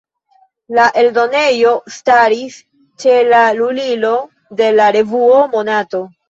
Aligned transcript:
La 0.77 0.85
eldonejo 1.01 1.73
staris 1.95 2.55
ĉe 3.05 3.19
la 3.27 3.43
lulilo 3.59 4.15
de 4.63 4.71
la 4.79 4.89
revuo 4.97 5.39
"Monato". 5.55 6.03